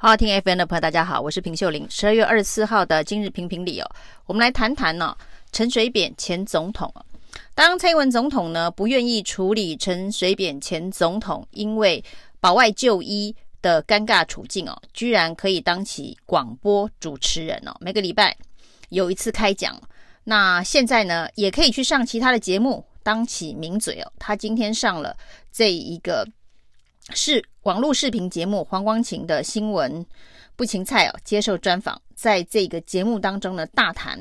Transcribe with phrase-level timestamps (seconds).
[0.00, 1.84] 好，听 FM 的朋友，大家好，我是平秀玲。
[1.90, 3.90] 十二月二十四号的今日评评理哦，
[4.26, 5.10] 我们来谈谈呢、哦，
[5.50, 6.94] 陈水扁前总统。
[7.52, 12.02] 当蔡英文总统呢不愿意处理陈水扁前总统因为
[12.38, 18.36] 保外就医的尴尬处境哦，居然可以当起广播主持人哦，每个礼拜
[18.90, 19.76] 有一次开讲。
[20.22, 24.12] 那现在呢，也可以去上其他的节目当起名嘴哦。
[24.16, 25.16] 他今天上了
[25.50, 26.24] 这一个。
[27.14, 30.04] 是网络视频节目黄光芹的新闻
[30.56, 34.18] 不芹菜哦，接受专访，在这个节目当中呢，大谈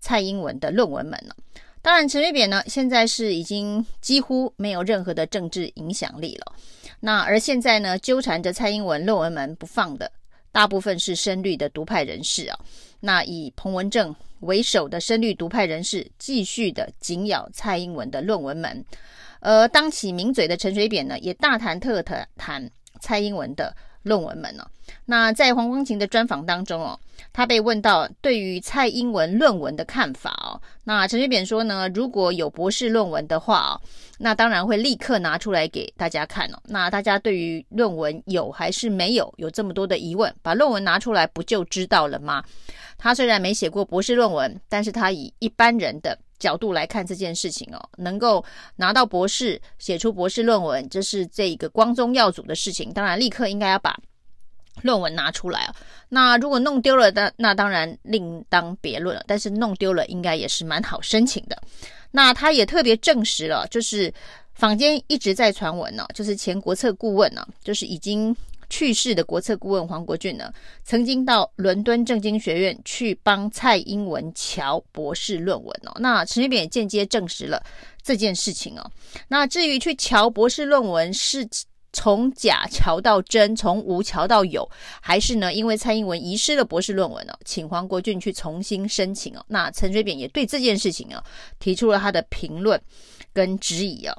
[0.00, 1.34] 蔡英文的论文门了。
[1.82, 6.52] 当然，陈水扁呢，现在是已经几乎没有任何的政治影响力了。
[7.00, 10.10] 那而现在呢，纠缠着蔡英文论文门不放的，
[10.52, 12.58] 大部分是深绿的独派人士啊。
[13.00, 18.84] 那以彭文正为首的深绿独派人士，继续的紧咬蔡英文的论文门。
[19.40, 24.70] 而当起名嘴的陈水扁呢，也大谈特谈蔡英文的论文门呢、哦。
[25.04, 26.98] 那在黄光芹的专访当中哦，
[27.32, 33.80] 他被问到对于蔡英文论文的看法哦，那陈水扁说呢，如果有博士论文的话哦，
[34.18, 36.58] 那当然会立刻拿出来给大家看哦。
[36.64, 42.42] 那大家对于论文有还是没有有这么多的疑问，把论文拿出来不就知道了吗？
[42.98, 46.18] 他虽然没写过博士论文，但是他以一般人的。
[46.40, 48.44] 角度来看这件事情哦，能够
[48.76, 52.92] 拿到博士，写出博士论文，这是这一个光宗耀祖的事情。
[52.92, 53.96] 当然，立刻应该要把
[54.82, 55.76] 论文拿出来啊。
[56.08, 59.22] 那如果弄丢了，那那当然另当别论了。
[59.28, 61.56] 但是弄丢了，应该也是蛮好申请的。
[62.10, 64.12] 那他也特别证实了，就是
[64.54, 68.34] 坊间一直在传闻呢，就是前国策顾问呢，就是已经。
[68.70, 70.50] 去世的国策顾问黄国俊呢，
[70.82, 75.92] 曾经到伦敦政经学院去帮蔡英文乔博士论文哦。
[75.98, 77.62] 那陈水扁也间接证实了
[78.02, 78.90] 这件事情哦。
[79.28, 81.46] 那至于去乔博士论文是
[81.92, 84.70] 从假乔到真，从无乔到有，
[85.02, 89.44] 还是呢因为蔡英文遗失了博士论文哦，请黄国俊去重新申请哦。
[89.48, 91.22] 那陈水扁也对这件事情哦
[91.58, 92.80] 提出了他的评论
[93.32, 94.16] 跟质疑哦。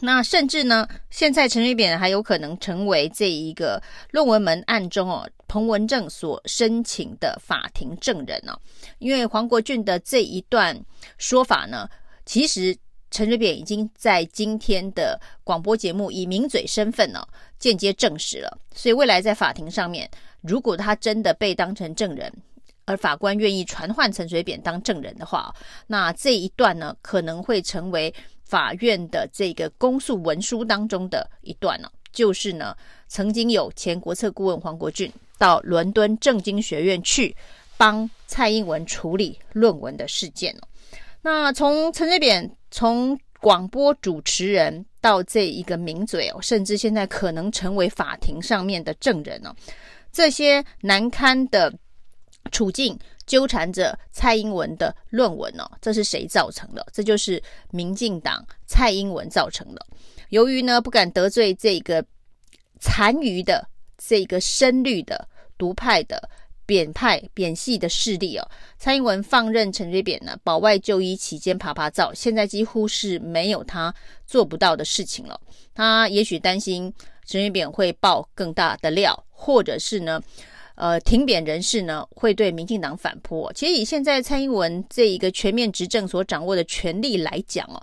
[0.00, 3.80] 那甚至呢，现在陈水扁还有可能成为这一个
[4.10, 8.58] 论文门案中哦，彭文正所申请的法庭证人哦。
[8.98, 10.82] 因为黄国俊的这一段
[11.18, 11.88] 说法呢，
[12.24, 12.76] 其实
[13.10, 17.28] 陈水扁已经在今天的广播节目以名嘴身份呢、哦，
[17.58, 18.58] 间接证实了。
[18.74, 20.10] 所以未来在法庭上面，
[20.40, 22.32] 如果他真的被当成证人，
[22.86, 25.54] 而法官愿意传唤陈水扁当证人的话，
[25.86, 28.12] 那这一段呢，可能会成为。
[28.52, 32.76] 法院的这个公诉文书当中的一段呢，就是呢，
[33.08, 37.34] 曾经有前国策顾问黄国俊到伦敦政经学院去
[37.78, 40.54] 帮蔡英文处理论文的事件。
[41.22, 49.56] 那从陈水扁从广播主持人到这一个名嘴哦，甚至现在可能成为法庭上面的证人哦，
[50.12, 51.72] 这些难堪的
[52.50, 52.98] 处境。
[53.26, 56.86] 纠缠着蔡英文的论文哦，这是谁造成的？
[56.92, 59.86] 这就是民进党蔡英文造成的。
[60.28, 62.04] 由于呢不敢得罪这个
[62.80, 63.66] 残余的
[63.98, 66.28] 这个深绿的独派的
[66.64, 73.94] 扁派扁系的势力哦，蔡英文放任陈水扁呢保外就医期间趴趴走，现在几乎是没有他
[74.26, 75.38] 做不到的事情了。
[75.74, 76.92] 他也许担心
[77.26, 80.20] 陈水扁会爆更大的料，或者是呢？
[80.74, 83.50] 呃，挺扁人士呢会对民进党反扑。
[83.54, 87.82] 其实以现在蔡英文这一个全面执政所掌握的权力来讲哦，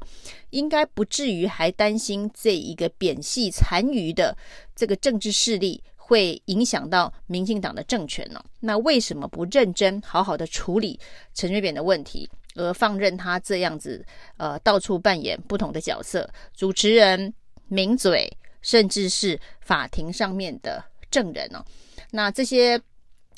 [0.50, 4.36] 应该不至于还担心这一个扁系残余的
[4.76, 8.44] 这个政治势力会影响到民进党的政权呢？
[8.60, 11.00] 那为什么不认真好好的处理
[11.36, 14.04] 陈水扁的问题，而放任他这样子
[14.38, 17.32] 呃到处扮演不同的角色，主持人、
[17.68, 18.28] 名嘴，
[18.62, 21.64] 甚至是法庭上面的证人哦？
[22.12, 22.82] 那这些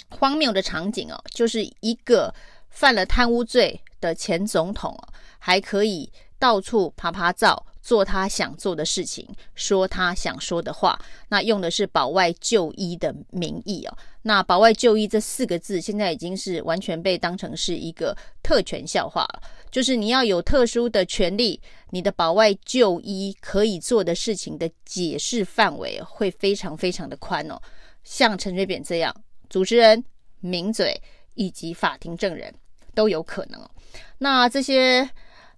[0.09, 2.33] 荒谬的场景哦，就是一个
[2.69, 10.99] 犯了贪污罪的前总统哦，还可以到处爬爬照，做他想做的事情，说他想说的话。
[11.29, 13.97] 那用的是保外就医的名义哦。
[14.23, 19.41] 那保外就医这四个字，现在已经是完全被当成是一个特权笑话了。
[19.71, 21.59] 就是你要有特殊的权利，
[21.91, 27.59] 你的保外就医可以做的事情的解释范围会非常非常的宽哦。
[28.03, 29.15] 像陈水扁这样
[29.49, 30.03] 主持人、
[30.39, 31.01] 名嘴
[31.35, 32.53] 以及法庭证人
[32.93, 33.71] 都有可能哦。
[34.17, 35.09] 那这些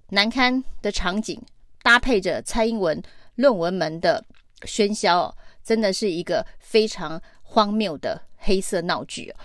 [0.09, 1.41] 难堪的场景
[1.81, 3.01] 搭配着蔡英文
[3.35, 4.23] 论文门的
[4.61, 9.35] 喧嚣哦，真的是一个非常荒谬的黑色闹剧哦。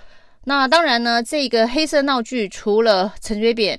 [0.44, 3.78] 那当然呢，这个黑色闹剧除了陈水扁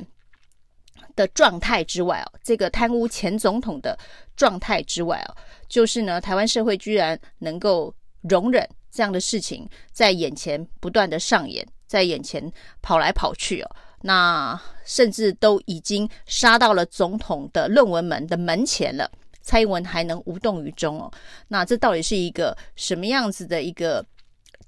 [1.16, 3.98] 的状态之外哦，这个贪污前总统的
[4.36, 5.36] 状态之外哦，
[5.68, 8.68] 就是呢，台湾社会居然能够容忍。
[8.92, 12.52] 这样的事情在眼前不断的上演，在眼前
[12.82, 19.10] 跑来跑去哦，那甚至都已经杀到了总统的论文门的门前了，
[19.42, 21.12] 蔡英文还能无动于衷哦？
[21.50, 24.04] 那这到底是一个什么样子的一个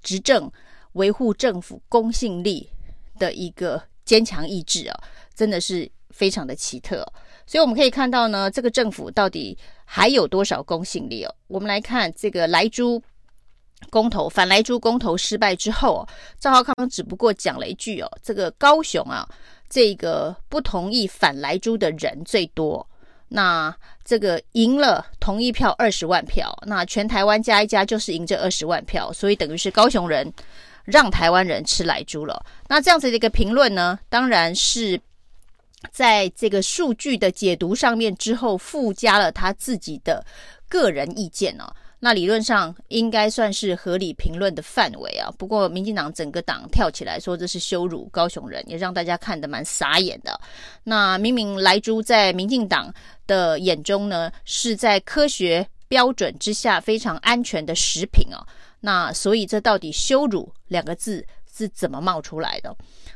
[0.02, 0.50] 执政
[0.92, 2.70] 维护政府公信力
[3.18, 5.02] 的一个坚强意志啊？
[5.34, 7.04] 真的是非常的奇特。
[7.44, 11.34] 所以我们可以看到呢，这个政府到底还有多少公信力哦？
[11.48, 13.02] 我们来看这个莱猪
[13.90, 19.28] 公投，反莱猪公投失败之后哦，赵浩康只不过讲了一句哦，这个高雄啊，
[19.68, 22.88] 这个不同意反莱猪的人最多，
[23.28, 23.74] 那
[24.04, 30.32] 这个赢了同意票二十万票，那全台湾加一加就是赢这二十万票，所以等于是高雄人
[30.84, 32.40] 让台湾人吃莱猪了。
[32.68, 34.98] 那这样子的一个评论呢，当然是。
[35.90, 40.24] 在这个数据的解读上面之后，附加了他自己的
[40.68, 41.64] 个人意见哦。
[42.04, 45.30] 那理论上应该算是合理评论的范围啊。
[45.38, 50.40] 不过，民进党整个党跳起来说这是羞辱高雄人，也让大家看得蛮傻眼的。
[50.82, 52.92] 那明明莱猪在民进党
[53.28, 58.44] 的眼中呢，是在科学标准之下非常安全的食品哦。
[58.80, 62.74] 那所以这到底羞辱两个字是怎么冒出来的？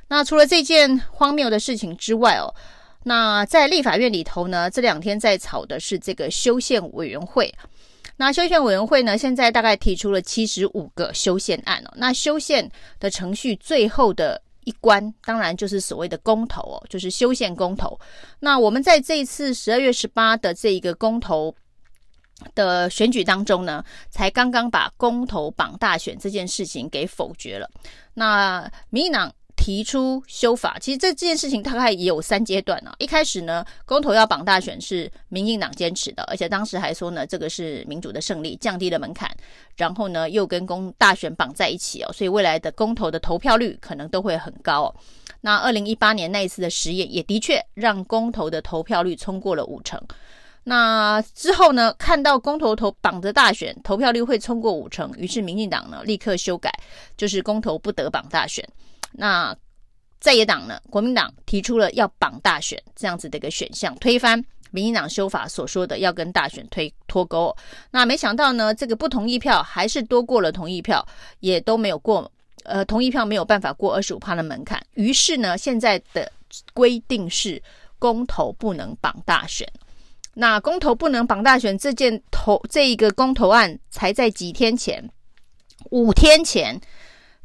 [0.09, 2.53] 那除了这件荒谬的事情之外哦，
[3.05, 7.53] 那在立法院里头呢，这两天在吵的是这个修宪委员会。
[8.19, 11.93] 那修宪委员会呢，现在大概提出了七十五个修宪案哦。
[11.97, 17.99] 那修宪的程序最后的一关，当然就是所谓的公投哦，就是修宪公投。
[18.41, 21.55] 那我们在这一次十二月十八的这一个公投
[22.55, 27.71] 的选举当中呢，才刚刚把公投绑大选这件事情给否决了。
[28.15, 29.33] 那民进党。
[29.59, 32.95] 提出修法，其实这这件事情大概也有三阶段啊。
[32.99, 39.29] 一开始呢，公投要绑大选是民进党坚持的，而且当时还说呢，这个是民主的胜利，降低了门槛，
[39.75, 44.95] 然后呢又跟公大选绑在一起哦，所以未来的公投的投票率可能都会很高哦。
[45.41, 50.01] 那二零一八年那一次的实验也的确让公投的投票率冲过了五成。
[50.69, 56.73] 那之后呢，看到公投投绑着大选投票率会冲过五成，于是民进党呢立刻修改，
[57.17, 58.69] 就是公投不得绑大选。
[59.13, 59.57] 那
[60.19, 67.57] 在野党呢，国民党提出了要绑大选这样子的一个选项，推翻民进党修法所说的要跟大选推脱钩。
[67.93, 71.07] 那没想到呢，这个不同意票还是多过了同意票，
[71.39, 72.29] 也都没有过，
[72.65, 74.85] 呃，同意票没有办法过二十五趴的门槛。
[74.95, 76.33] 于是呢，现在的
[76.75, 77.63] 规定是
[78.01, 79.65] 公投不能绑大选。
[80.39, 85.11] 那公投不能绑大选这件投这一个公投案，才在几天前，
[85.91, 86.81] 五天前。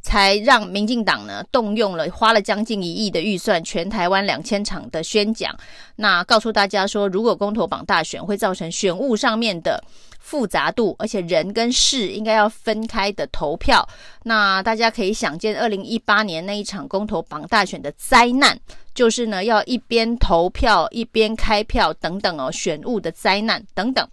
[0.04, 5.56] 才让民进党呢动用了花了将近一亿的预算，全台湾两千场的宣讲，
[5.94, 9.80] 那告诉大家说，如果公投绑大选会造成选务上面的
[10.18, 13.88] 复杂度，而且人跟事应该要分开的投票，
[14.24, 18.58] 那大家可以想见，二零一八年那一场公投绑大选的灾难，
[18.94, 24.08] 就是呢要一边投票一边开票等等哦，选务的灾难等等。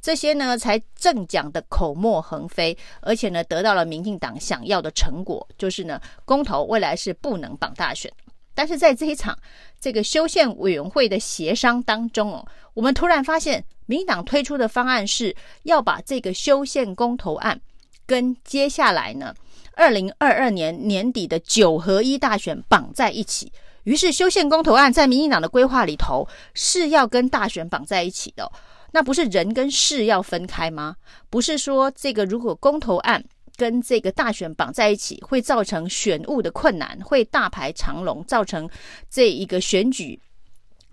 [0.00, 8.12] 这些呢，才正讲的口沫横飞，而且呢，得到了民进党想要的成果，就是呢，公投未来是不能绑大选。
[8.52, 9.38] 但是在这一场
[9.80, 12.44] 这个修宪委员会的协商当中哦，
[12.74, 17.60] 我们突然发现，民进党推出的方案是要把这个修宪公投案
[18.04, 19.32] 跟接下来呢，
[19.74, 23.52] 二零二二年年底的九合一大选绑在一起。
[23.84, 28.50] 于是，修宪公投案在民进党的规划里头是要跟大选绑在一起的。
[28.92, 30.96] 那不是人跟事要分开吗？
[31.30, 33.24] 不是说这个如果公投案
[33.56, 38.68] 跟这个大选绑在一起，会造成选务的困难，会大排长龙，造成
[39.10, 40.20] 这一个选举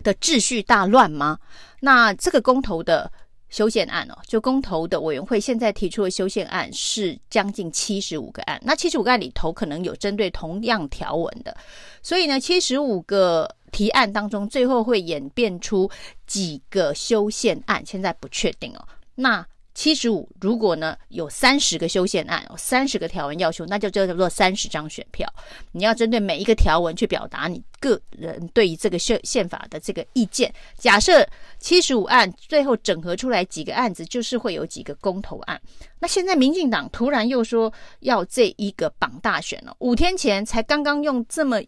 [0.02, 1.38] 的秩序大乱吗？
[1.80, 3.10] 那这个公投的。
[3.50, 11.54] 修宪案哦，就公投的委员会现在提出的修宪案是将近七十五个案，那七十五个案里头可能有针对同样条文的，
[12.00, 15.90] 所以呢，七十五个提案当中，最后会演变出
[16.26, 18.88] 几个修宪案，现在不确定哦。
[19.16, 25.26] 那七十五，如果呢有三十个修宪案，三十个条文要修，那就叫做三十张选票。
[25.72, 30.52] 你要针对每一个条文去表达你个人对于这个宪宪法的这个意见。
[30.76, 31.26] 假设
[31.58, 35.60] 七十五案最后整合出来几个案子，就是会有几个公投案。
[35.98, 41.62] 那现在民进党突然又说要这一个绑大选了，五天前才刚刚用这么。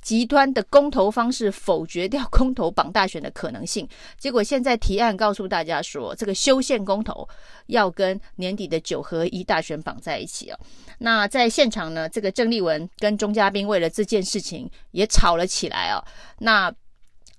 [0.00, 7.28] 极端的公投方式否决掉公投绑大选的可能性，结果现在提案告诉大家说，这个修宪公投
[7.66, 10.58] 要跟年底的九合一大选绑在一起哦。
[10.98, 16.02] 那在现场呢，这个郑丽文跟钟嘉宾为了这件事情也吵了起来哦。
[16.38, 16.72] 那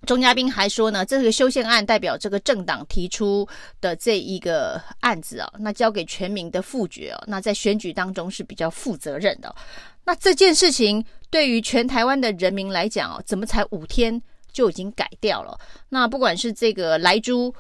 [0.06, 3.48] 钟嘉宾还说呢，这个修宪案代表这个政党提出
[3.82, 9.54] 的这一个案子啊，那交给全民的复决哦，那在选举当中是比较负责任的。
[10.06, 15.60] 那这件事情对于全台湾的人民来讲哦，怎么才五天就已经改掉了？
[15.90, 17.54] 那不管是这个莱猪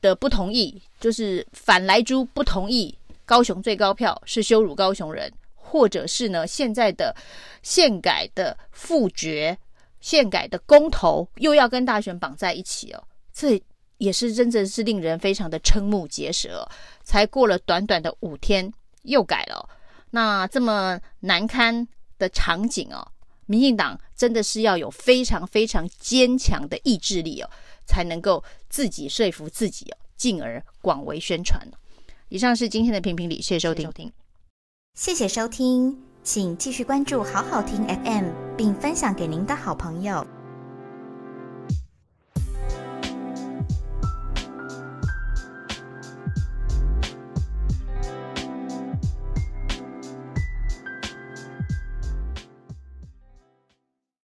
[0.00, 7.14] 的不同意，就是反莱猪不同意，高雄最高票是羞辱高雄人，或者是呢现在的
[7.62, 9.58] 宪改的复决。
[10.00, 13.62] 宪改的公投又要跟大选绑在一起哦，这
[13.98, 16.66] 也是真正是令人非常的瞠目结舌。
[17.04, 18.72] 才过了短短的五天，
[19.02, 19.68] 又改了。
[20.08, 21.86] 那这么难堪
[22.20, 23.04] 的场景哦，
[23.46, 27.50] 民进党真的是要有非常非常坚强的意志力哦，
[27.86, 31.60] 才能够自己说服自己哦，进而广为宣传。
[32.28, 34.12] 以上是今天的评评理，谢谢收听，
[34.94, 35.98] 谢谢收听。
[36.22, 40.39] 请继续关注好好听 FM，并分享给您的好朋友。